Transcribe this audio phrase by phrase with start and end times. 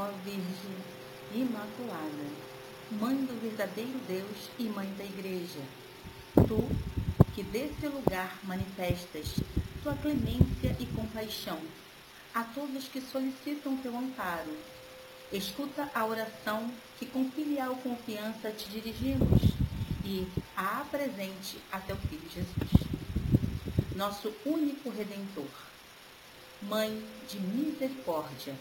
[0.00, 0.76] ó Virgem
[1.34, 2.50] Imaculada,
[2.90, 5.60] Mãe do verdadeiro Deus e Mãe da Igreja,
[6.48, 6.66] tu
[7.34, 9.34] que desse lugar manifestas
[9.82, 11.58] tua clemência e compaixão
[12.34, 14.56] a todos que solicitam teu amparo.
[15.30, 19.42] Escuta a oração que com filial confiança te dirigimos
[20.04, 22.88] e a apresente a teu Filho Jesus,
[23.94, 25.50] nosso único Redentor,
[26.62, 28.54] Mãe de misericórdia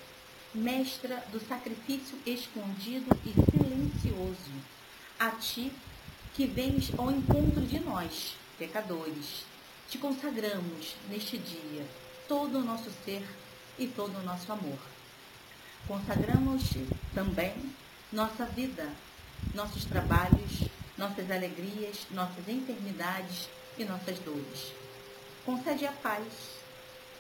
[0.54, 4.52] mestra do sacrifício escondido e silencioso,
[5.20, 5.72] a ti
[6.34, 9.46] que vens ao encontro de nós, pecadores,
[9.90, 11.86] te consagramos neste dia
[12.28, 13.24] todo o nosso ser
[13.78, 14.80] e todo o nosso amor.
[15.88, 17.54] Consagramos-te também
[18.12, 18.88] nossa vida,
[19.54, 20.68] nossos trabalhos,
[20.98, 24.74] nossas alegrias, nossas enfermidades e nossas dores.
[25.46, 26.28] Concede a paz,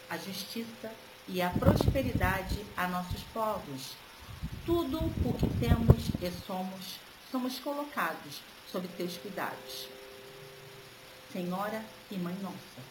[0.10, 0.92] a justiça
[1.32, 3.94] e a prosperidade a nossos povos.
[4.66, 7.00] Tudo o que temos e somos,
[7.32, 8.42] somos colocados
[8.72, 9.88] sob teus cuidados.
[11.32, 12.82] Senhora e Mãe Nossa,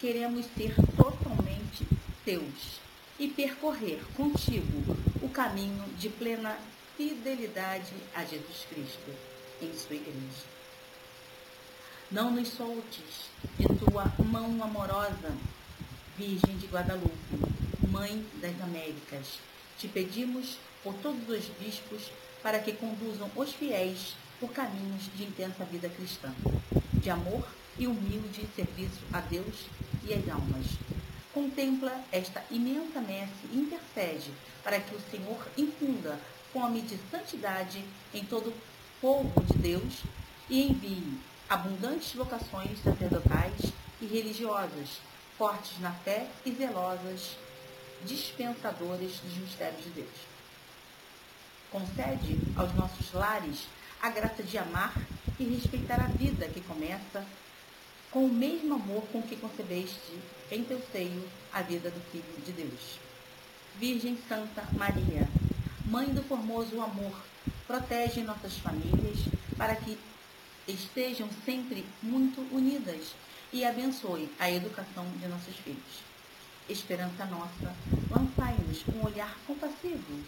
[0.00, 1.86] queremos ser totalmente
[2.24, 2.80] teus
[3.18, 6.58] e percorrer contigo o caminho de plena
[6.96, 9.14] fidelidade a Jesus Cristo
[9.62, 10.58] em sua igreja.
[12.10, 15.36] Não nos soltes de tua mão amorosa,
[16.16, 17.27] Virgem de Guadalupe,
[17.98, 19.40] Mãe das Américas,
[19.76, 25.64] te pedimos por todos os bispos para que conduzam os fiéis por caminhos de intensa
[25.64, 26.32] vida cristã,
[26.92, 27.44] de amor
[27.76, 29.66] e humilde serviço a Deus
[30.04, 30.66] e às almas.
[31.34, 34.30] Contempla esta imensa messe e intercede
[34.62, 36.20] para que o Senhor infunda
[36.52, 37.84] fome de santidade
[38.14, 38.60] em todo o
[39.00, 40.04] povo de Deus
[40.48, 41.18] e envie
[41.50, 45.00] abundantes vocações sacerdotais e religiosas,
[45.36, 47.36] fortes na fé e zelosas
[48.04, 50.08] dispensadores dos mistérios de Deus.
[51.70, 53.66] Concede aos nossos lares
[54.00, 54.94] a graça de amar
[55.38, 57.24] e respeitar a vida que começa
[58.10, 60.18] com o mesmo amor com que concebeste
[60.50, 62.98] em teu seio a vida do Filho de Deus.
[63.76, 65.28] Virgem Santa Maria,
[65.84, 67.14] Mãe do formoso amor,
[67.66, 69.20] protege nossas famílias
[69.56, 69.98] para que
[70.66, 73.14] estejam sempre muito unidas
[73.52, 76.07] e abençoe a educação de nossos filhos
[76.68, 77.74] esperança nossa,
[78.10, 80.22] lançai-nos um olhar compassivo.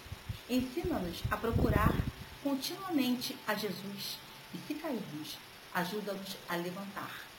[0.48, 1.94] Ensina-nos a procurar
[2.42, 4.18] continuamente a Jesus
[4.54, 5.38] e, se cairmos,
[5.74, 7.30] ajuda-nos a levantar.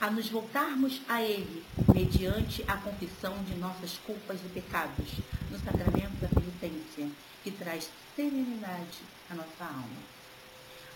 [0.00, 1.64] A nos voltarmos a Ele
[1.94, 5.08] mediante a confissão de nossas culpas e pecados
[5.50, 7.08] no sacramento da penitência,
[7.42, 10.14] que traz serenidade à nossa alma.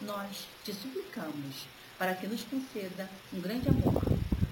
[0.01, 1.67] Nós te suplicamos
[1.99, 4.03] para que nos conceda um grande amor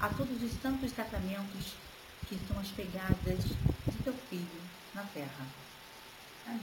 [0.00, 1.74] a todos os santos sacramentos
[2.28, 4.60] que são as pegadas de teu filho
[4.94, 5.46] na terra.
[6.46, 6.60] Amém.